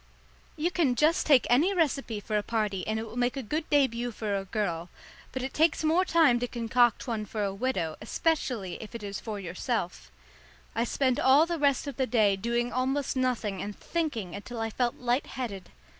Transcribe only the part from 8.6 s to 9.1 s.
if it